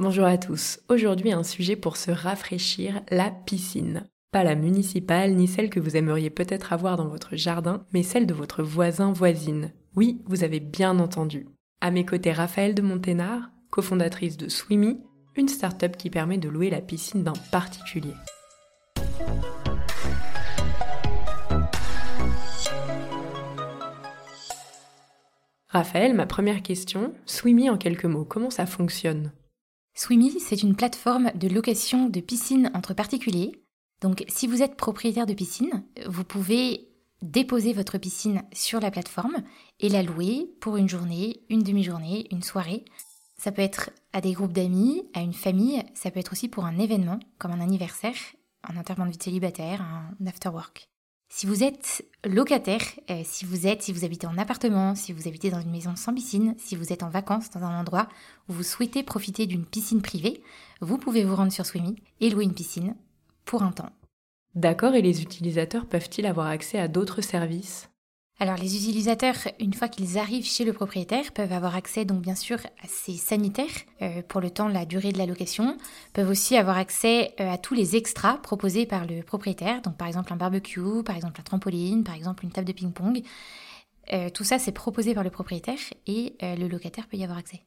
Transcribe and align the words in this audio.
Bonjour 0.00 0.26
à 0.26 0.38
tous. 0.38 0.78
Aujourd'hui, 0.88 1.32
un 1.32 1.42
sujet 1.42 1.74
pour 1.74 1.96
se 1.96 2.12
rafraîchir, 2.12 3.02
la 3.10 3.32
piscine. 3.32 4.08
Pas 4.30 4.44
la 4.44 4.54
municipale 4.54 5.34
ni 5.34 5.48
celle 5.48 5.70
que 5.70 5.80
vous 5.80 5.96
aimeriez 5.96 6.30
peut-être 6.30 6.72
avoir 6.72 6.96
dans 6.96 7.08
votre 7.08 7.34
jardin, 7.34 7.84
mais 7.92 8.04
celle 8.04 8.24
de 8.24 8.32
votre 8.32 8.62
voisin-voisine. 8.62 9.72
Oui, 9.96 10.22
vous 10.26 10.44
avez 10.44 10.60
bien 10.60 11.00
entendu. 11.00 11.48
À 11.80 11.90
mes 11.90 12.06
côtés, 12.06 12.30
Raphaël 12.30 12.76
de 12.76 12.82
Monténard, 12.82 13.50
cofondatrice 13.70 14.36
de 14.36 14.48
Swimmy, 14.48 15.00
une 15.34 15.48
start-up 15.48 15.96
qui 15.96 16.10
permet 16.10 16.38
de 16.38 16.48
louer 16.48 16.70
la 16.70 16.80
piscine 16.80 17.24
d'un 17.24 17.32
particulier. 17.50 18.14
Raphaël, 25.66 26.14
ma 26.14 26.26
première 26.26 26.62
question, 26.62 27.14
Swimmy 27.26 27.68
en 27.68 27.76
quelques 27.76 28.04
mots, 28.04 28.24
comment 28.24 28.50
ça 28.50 28.64
fonctionne? 28.64 29.32
Swimmy, 29.98 30.38
c'est 30.38 30.62
une 30.62 30.76
plateforme 30.76 31.32
de 31.34 31.48
location 31.48 32.08
de 32.08 32.20
piscine 32.20 32.70
entre 32.72 32.94
particuliers. 32.94 33.60
Donc 34.00 34.24
si 34.28 34.46
vous 34.46 34.62
êtes 34.62 34.76
propriétaire 34.76 35.26
de 35.26 35.34
piscine, 35.34 35.82
vous 36.06 36.22
pouvez 36.22 36.88
déposer 37.20 37.72
votre 37.72 37.98
piscine 37.98 38.44
sur 38.52 38.78
la 38.78 38.92
plateforme 38.92 39.42
et 39.80 39.88
la 39.88 40.04
louer 40.04 40.52
pour 40.60 40.76
une 40.76 40.88
journée, 40.88 41.42
une 41.50 41.64
demi-journée, 41.64 42.28
une 42.30 42.44
soirée. 42.44 42.84
Ça 43.38 43.50
peut 43.50 43.60
être 43.60 43.90
à 44.12 44.20
des 44.20 44.34
groupes 44.34 44.52
d'amis, 44.52 45.02
à 45.14 45.20
une 45.20 45.34
famille, 45.34 45.82
ça 45.94 46.12
peut 46.12 46.20
être 46.20 46.30
aussi 46.30 46.46
pour 46.46 46.64
un 46.64 46.78
événement 46.78 47.18
comme 47.38 47.50
un 47.50 47.60
anniversaire, 47.60 48.14
un 48.62 48.76
enterrement 48.76 49.06
de 49.06 49.10
vie 49.10 49.18
célibataire, 49.20 49.82
un 49.82 50.14
after 50.28 50.50
work. 50.50 50.88
Si 51.30 51.46
vous 51.46 51.62
êtes 51.62 52.04
locataire, 52.24 52.82
euh, 53.10 53.22
si 53.24 53.44
vous 53.44 53.66
êtes, 53.66 53.82
si 53.82 53.92
vous 53.92 54.04
habitez 54.04 54.26
en 54.26 54.38
appartement, 54.38 54.94
si 54.94 55.12
vous 55.12 55.28
habitez 55.28 55.50
dans 55.50 55.60
une 55.60 55.70
maison 55.70 55.94
sans 55.94 56.14
piscine, 56.14 56.54
si 56.58 56.74
vous 56.74 56.92
êtes 56.92 57.02
en 57.02 57.10
vacances 57.10 57.50
dans 57.50 57.62
un 57.62 57.78
endroit 57.78 58.08
où 58.48 58.54
vous 58.54 58.62
souhaitez 58.62 59.02
profiter 59.02 59.46
d'une 59.46 59.66
piscine 59.66 60.02
privée, 60.02 60.42
vous 60.80 60.96
pouvez 60.96 61.24
vous 61.24 61.36
rendre 61.36 61.52
sur 61.52 61.66
Swimmy 61.66 61.96
et 62.20 62.30
louer 62.30 62.44
une 62.44 62.54
piscine 62.54 62.96
pour 63.44 63.62
un 63.62 63.72
temps. 63.72 63.92
D'accord, 64.54 64.94
et 64.94 65.02
les 65.02 65.22
utilisateurs 65.22 65.86
peuvent-ils 65.86 66.26
avoir 66.26 66.46
accès 66.46 66.78
à 66.78 66.88
d'autres 66.88 67.20
services? 67.20 67.90
Alors 68.40 68.56
les 68.56 68.76
utilisateurs, 68.76 69.34
une 69.58 69.74
fois 69.74 69.88
qu'ils 69.88 70.16
arrivent 70.16 70.44
chez 70.44 70.64
le 70.64 70.72
propriétaire, 70.72 71.32
peuvent 71.32 71.52
avoir 71.52 71.74
accès 71.74 72.04
donc 72.04 72.20
bien 72.20 72.36
sûr 72.36 72.58
à 72.82 72.86
ses 72.86 73.14
sanitaires 73.14 73.66
euh, 74.00 74.22
pour 74.28 74.40
le 74.40 74.50
temps, 74.50 74.68
la 74.68 74.86
durée 74.86 75.10
de 75.10 75.18
la 75.18 75.26
location, 75.26 75.76
peuvent 76.12 76.30
aussi 76.30 76.56
avoir 76.56 76.78
accès 76.78 77.34
euh, 77.40 77.50
à 77.50 77.58
tous 77.58 77.74
les 77.74 77.96
extras 77.96 78.38
proposés 78.38 78.86
par 78.86 79.06
le 79.06 79.22
propriétaire, 79.22 79.82
donc 79.82 79.96
par 79.96 80.06
exemple 80.06 80.32
un 80.32 80.36
barbecue, 80.36 81.02
par 81.04 81.16
exemple 81.16 81.40
un 81.40 81.42
trampoline, 81.42 82.04
par 82.04 82.14
exemple 82.14 82.44
une 82.44 82.52
table 82.52 82.68
de 82.68 82.72
ping-pong. 82.72 83.22
Euh, 84.12 84.30
tout 84.30 84.44
ça 84.44 84.60
c'est 84.60 84.72
proposé 84.72 85.14
par 85.14 85.24
le 85.24 85.30
propriétaire 85.30 85.78
et 86.06 86.36
le 86.40 86.68
locataire 86.68 87.08
peut 87.08 87.16
y 87.16 87.24
avoir 87.24 87.38
accès. 87.38 87.62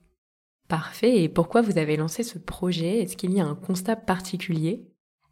Parfait, 0.69 1.22
et 1.22 1.27
pourquoi 1.27 1.61
vous 1.61 1.77
avez 1.77 1.97
lancé 1.97 2.23
ce 2.23 2.39
projet? 2.39 2.99
Est-ce 2.99 3.17
qu'il 3.17 3.33
y 3.33 3.42
a 3.42 3.45
un 3.45 3.55
constat 3.55 3.97
particulier? 3.97 4.88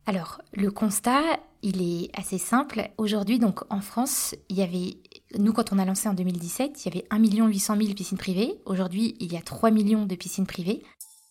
Alors, 0.05 0.41
le 0.53 0.71
constat, 0.71 1.21
il 1.61 1.81
est 1.81 2.09
assez 2.17 2.39
simple. 2.39 2.89
Aujourd'hui, 2.97 3.37
donc 3.37 3.61
en 3.69 3.79
France, 3.79 4.35
il 4.49 4.57
y 4.57 4.63
avait 4.63 4.97
nous, 5.37 5.53
quand 5.53 5.71
on 5.71 5.79
a 5.79 5.85
lancé 5.85 6.09
en 6.09 6.13
2017, 6.13 6.85
il 6.85 6.93
y 6.93 6.97
avait 6.97 7.07
1 7.11 7.47
800 7.47 7.75
000 7.77 7.93
piscines 7.93 8.17
privées. 8.17 8.55
Aujourd'hui, 8.65 9.15
il 9.19 9.31
y 9.31 9.37
a 9.37 9.41
3 9.41 9.69
millions 9.69 10.05
de 10.05 10.15
piscines 10.15 10.47
privées. 10.47 10.81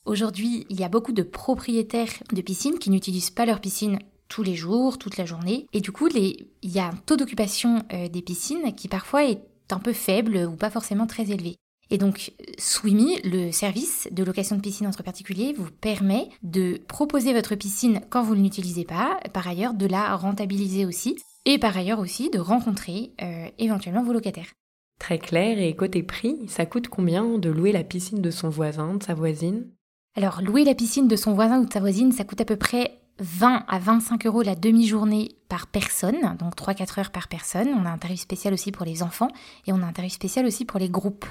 Aujourd'hui, 0.05 0.67
il 0.71 0.79
y 0.79 0.85
a 0.85 0.89
beaucoup 0.89 1.13
de 1.13 1.23
propriétaires 1.23 2.13
de 2.33 2.41
piscines 2.41 2.79
qui 2.79 2.91
n'utilisent 2.91 3.31
pas 3.31 3.45
leur 3.45 3.61
piscine 3.61 3.99
tous 4.29 4.43
les 4.43 4.55
jours, 4.55 4.99
toute 4.99 5.17
la 5.17 5.27
journée. 5.27 5.67
Et 5.73 5.81
du 5.81 5.91
coup, 5.91 6.09
il 6.09 6.47
y 6.63 6.79
a 6.79 6.87
un 6.87 6.95
taux 7.07 7.17
d'occupation 7.17 7.83
euh, 7.93 8.09
des 8.09 8.23
piscines 8.23 8.75
qui 8.75 8.89
parfois 8.89 9.25
est 9.25 9.43
un 9.71 9.81
peu 9.81 9.93
faible 9.93 10.49
ou 10.51 10.57
pas 10.57 10.71
forcément 10.71 11.07
très 11.07 11.31
élevé. 11.31 11.57
Et 11.91 11.99
donc, 11.99 12.33
Swimmy, 12.59 13.19
le 13.25 13.51
service 13.51 14.09
de 14.11 14.23
location 14.23 14.57
de 14.57 14.61
piscine 14.61 14.87
entre 14.87 15.03
particuliers, 15.03 15.55
vous 15.57 15.71
permet 15.71 16.29
de 16.43 16.81
proposer 16.87 17.33
votre 17.33 17.55
piscine 17.55 18.03
quand 18.11 18.23
vous 18.23 18.35
ne 18.35 18.43
l'utilisez 18.43 18.85
pas, 18.85 19.19
par 19.33 19.49
ailleurs 19.49 19.73
de 19.73 19.87
la 19.87 20.15
rentabiliser 20.15 20.85
aussi, 20.85 21.17
et 21.49 21.59
par 21.59 21.77
ailleurs 21.77 21.99
aussi 21.99 22.29
de 22.29 22.39
rencontrer 22.39 23.13
euh, 23.23 23.49
éventuellement 23.59 24.05
vos 24.05 24.13
locataires. 24.13 24.53
Très 25.01 25.19
clair, 25.19 25.59
et 25.59 25.75
côté 25.75 26.03
prix, 26.03 26.37
ça 26.47 26.67
coûte 26.67 26.89
combien 26.89 27.39
de 27.39 27.49
louer 27.49 27.73
la 27.73 27.85
piscine 27.85 28.21
de 28.21 28.31
son 28.31 28.51
voisin, 28.51 28.95
de 28.95 29.03
sa 29.03 29.15
voisine? 29.15 29.67
Alors, 30.15 30.43
louer 30.43 30.65
la 30.65 30.75
piscine 30.75 31.09
de 31.09 31.17
son 31.17 31.33
voisin 31.33 31.61
ou 31.61 31.67
de 31.67 31.73
sa 31.73 31.81
voisine, 31.81 32.13
ça 32.13 32.25
coûte 32.25 32.41
à 32.41 32.45
peu 32.45 32.57
près 32.57 32.99
20 33.21 33.65
à 33.67 33.79
25 33.79 34.27
euros 34.27 34.43
la 34.43 34.57
demi-journée 34.57 35.37
par 35.49 35.69
personne, 35.69 36.37
donc 36.39 36.55
3-4 36.55 37.01
heures 37.01 37.11
par 37.11 37.29
personne. 37.29 37.69
On 37.69 37.87
a 37.87 37.91
un 37.91 37.99
tarif 37.99 38.21
spécial 38.21 38.53
aussi 38.53 38.71
pour 38.71 38.85
les 38.85 39.03
enfants 39.03 39.31
et 39.67 39.73
on 39.73 39.83
a 39.83 39.87
un 39.87 39.93
tarif 39.93 40.13
spécial 40.13 40.45
aussi 40.45 40.67
pour 40.67 40.79
les 40.79 40.91
groupes. 40.91 41.27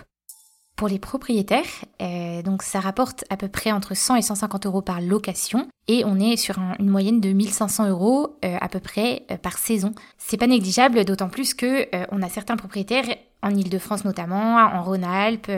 Pour 0.77 0.87
les 0.87 0.99
propriétaires, 0.99 1.65
euh, 2.03 2.43
donc 2.43 2.61
ça 2.61 2.79
rapporte 2.79 3.25
à 3.31 3.35
peu 3.35 3.47
près 3.47 3.71
entre 3.71 3.95
100 3.95 4.17
et 4.17 4.21
150 4.21 4.67
euros 4.67 4.83
par 4.83 5.01
location 5.01 5.67
et 5.87 6.05
on 6.05 6.19
est 6.19 6.37
sur 6.37 6.59
une 6.77 6.89
moyenne 6.91 7.19
de 7.19 7.33
1500 7.33 7.89
euros 7.89 8.37
euh, 8.45 8.57
à 8.61 8.69
peu 8.69 8.79
près 8.79 9.23
euh, 9.31 9.37
par 9.37 9.57
saison. 9.57 9.95
C'est 10.19 10.37
pas 10.37 10.45
négligeable, 10.45 11.03
d'autant 11.03 11.29
plus 11.29 11.55
que 11.55 11.87
on 12.11 12.21
a 12.21 12.29
certains 12.29 12.57
propriétaires 12.57 13.07
en 13.41 13.49
Ile-de-France 13.49 14.05
notamment, 14.05 14.57
en 14.57 14.83
Rhône-Alpes, 14.83 15.49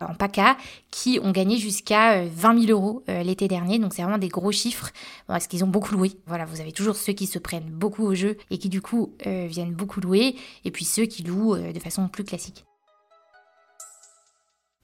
en 0.00 0.14
PACA, 0.14 0.56
qui 0.90 1.20
ont 1.22 1.30
gagné 1.30 1.56
jusqu'à 1.56 2.24
20 2.24 2.66
000 2.66 2.72
euros 2.72 3.04
l'été 3.06 3.46
dernier. 3.46 3.78
Donc 3.78 3.94
c'est 3.94 4.02
vraiment 4.02 4.18
des 4.18 4.28
gros 4.28 4.50
chiffres 4.50 4.90
parce 5.28 5.46
qu'ils 5.46 5.62
ont 5.62 5.68
beaucoup 5.68 5.94
loué? 5.94 6.10
Voilà, 6.26 6.44
vous 6.44 6.60
avez 6.60 6.72
toujours 6.72 6.96
ceux 6.96 7.12
qui 7.12 7.26
se 7.26 7.38
prennent 7.38 7.70
beaucoup 7.70 8.02
au 8.02 8.14
jeu 8.14 8.36
et 8.50 8.58
qui 8.58 8.68
du 8.68 8.80
coup 8.80 9.12
viennent 9.24 9.74
beaucoup 9.74 10.00
louer, 10.00 10.34
et 10.64 10.72
puis 10.72 10.84
ceux 10.84 11.04
qui 11.04 11.22
louent 11.22 11.56
de 11.56 11.78
façon 11.78 12.08
plus 12.08 12.24
classique. 12.24 12.64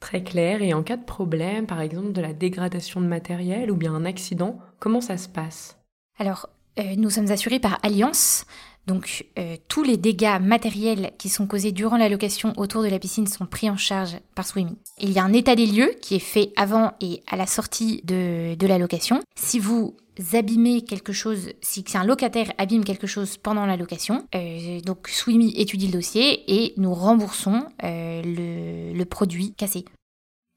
Très 0.06 0.22
clair. 0.22 0.62
Et 0.62 0.72
en 0.72 0.84
cas 0.84 0.96
de 0.96 1.04
problème, 1.04 1.66
par 1.66 1.80
exemple 1.80 2.12
de 2.12 2.20
la 2.20 2.32
dégradation 2.32 3.00
de 3.00 3.06
matériel 3.06 3.72
ou 3.72 3.76
bien 3.76 3.92
un 3.92 4.04
accident, 4.04 4.56
comment 4.78 5.00
ça 5.00 5.16
se 5.16 5.28
passe? 5.28 5.78
Alors, 6.16 6.48
euh, 6.78 6.94
nous 6.96 7.10
sommes 7.10 7.32
assurés 7.32 7.58
par 7.58 7.80
Alliance. 7.82 8.44
Donc, 8.86 9.26
euh, 9.36 9.56
tous 9.66 9.82
les 9.82 9.96
dégâts 9.96 10.38
matériels 10.40 11.10
qui 11.18 11.28
sont 11.28 11.48
causés 11.48 11.72
durant 11.72 11.96
la 11.96 12.08
location 12.08 12.52
autour 12.56 12.84
de 12.84 12.88
la 12.88 13.00
piscine 13.00 13.26
sont 13.26 13.46
pris 13.46 13.68
en 13.68 13.76
charge 13.76 14.18
par 14.36 14.46
Swimmy. 14.46 14.78
Il 15.00 15.10
y 15.10 15.18
a 15.18 15.24
un 15.24 15.32
état 15.32 15.56
des 15.56 15.66
lieux 15.66 15.90
qui 16.00 16.14
est 16.14 16.20
fait 16.20 16.52
avant 16.54 16.92
et 17.00 17.20
à 17.26 17.34
la 17.34 17.46
sortie 17.46 18.00
de, 18.04 18.54
de 18.54 18.66
la 18.68 18.78
location. 18.78 19.22
Si 19.34 19.58
vous 19.58 19.96
abîmez 20.34 20.82
quelque 20.82 21.12
chose, 21.12 21.48
si 21.62 21.84
un 21.94 22.04
locataire 22.04 22.52
abîme 22.58 22.84
quelque 22.84 23.08
chose 23.08 23.38
pendant 23.38 23.66
la 23.66 23.76
location, 23.76 24.24
euh, 24.36 24.80
donc 24.82 25.08
Swimmy 25.08 25.52
étudie 25.56 25.88
le 25.88 25.94
dossier 25.94 26.44
et 26.46 26.74
nous 26.76 26.94
remboursons 26.94 27.64
le, 27.82 28.92
le 28.96 29.04
produit 29.04 29.52
cassé. 29.54 29.84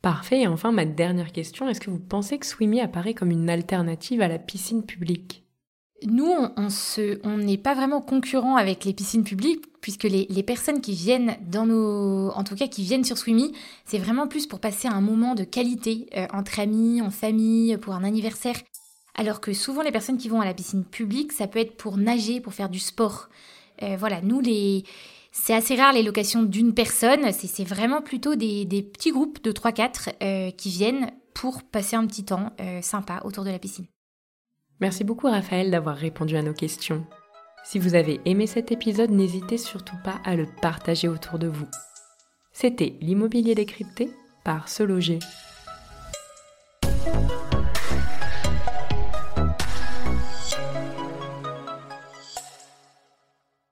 Parfait. 0.01 0.41
Et 0.41 0.47
enfin, 0.47 0.71
ma 0.71 0.85
dernière 0.85 1.31
question, 1.31 1.67
est-ce 1.67 1.81
que 1.81 1.89
vous 1.89 1.99
pensez 1.99 2.37
que 2.37 2.45
Swimmy 2.45 2.79
apparaît 2.79 3.13
comme 3.13 3.31
une 3.31 3.49
alternative 3.49 4.21
à 4.21 4.27
la 4.27 4.39
piscine 4.39 4.83
publique? 4.83 5.43
Nous, 6.07 6.33
on 6.55 7.37
n'est 7.37 7.57
pas 7.57 7.75
vraiment 7.75 7.99
concurrent 7.99 8.55
avec 8.55 8.85
les 8.85 8.93
piscines 8.93 9.25
publiques, 9.25 9.65
puisque 9.81 10.03
les, 10.03 10.43
personnes 10.43 10.79
qui 10.79 10.93
viennent 10.93 11.35
dans 11.45 11.65
nos, 11.65 12.29
en 12.31 12.43
tout 12.45 12.55
cas 12.55 12.67
qui 12.67 12.83
viennent 12.83 13.03
sur 13.03 13.17
Swimmy, 13.17 13.53
c'est 13.83 13.97
vraiment 13.97 14.27
plus 14.27 14.47
pour 14.47 14.61
passer 14.61 14.87
un 14.87 15.01
moment 15.01 15.35
de 15.35 15.43
qualité 15.43 16.07
euh, 16.15 16.25
entre 16.31 16.61
amis, 16.61 17.01
en 17.01 17.11
famille, 17.11 17.75
pour 17.77 17.95
un 17.95 18.05
anniversaire. 18.05 18.55
Alors 19.15 19.41
que 19.41 19.51
souvent 19.51 19.81
les 19.81 19.91
personnes 19.91 20.17
qui 20.17 20.29
vont 20.29 20.39
à 20.39 20.45
la 20.45 20.53
piscine 20.53 20.85
publique, 20.85 21.33
ça 21.33 21.47
peut 21.47 21.59
être 21.59 21.75
pour 21.75 21.97
nager, 21.97 22.39
pour 22.39 22.53
faire 22.53 22.69
du 22.69 22.79
sport. 22.79 23.27
Euh, 23.83 23.97
voilà, 23.97 24.21
nous 24.21 24.39
les 24.39 24.85
c'est 25.31 25.53
assez 25.53 25.75
rare 25.75 25.93
les 25.93 26.03
locations 26.03 26.43
d'une 26.43 26.73
personne, 26.73 27.31
c'est 27.31 27.63
vraiment 27.63 28.01
plutôt 28.01 28.35
des, 28.35 28.65
petits 28.93 29.11
groupes 29.11 29.43
de 29.43 29.51
3-4 29.51 30.09
euh, 30.21 30.51
qui 30.51 30.69
viennent 30.69 31.11
pour 31.33 31.63
passer 31.63 31.95
un 31.95 32.05
petit 32.05 32.25
temps 32.25 32.51
euh, 32.59 32.81
sympa 32.81 33.21
autour 33.23 33.43
de 33.43 33.51
la 33.51 33.59
piscine. 33.59 33.85
Merci 34.79 35.03
beaucoup 35.03 35.27
Raphaël 35.27 35.71
d'avoir 35.71 35.95
répondu 35.95 36.35
à 36.35 36.41
nos 36.41 36.53
questions. 36.53 37.05
Si 37.63 37.79
vous 37.79 37.95
avez 37.95 38.19
aimé 38.25 38.47
cet 38.47 38.71
épisode, 38.71 39.11
n'hésitez 39.11 39.57
surtout 39.57 39.97
pas 40.03 40.19
à 40.23 40.35
le 40.35 40.47
partager 40.61 41.07
autour 41.07 41.37
de 41.37 41.47
vous. 41.47 41.67
C'était 42.51 42.95
l'immobilier 43.01 43.55
décrypté 43.55 44.09
par 44.43 44.69
Se 44.69 44.83
Loger. 44.83 45.19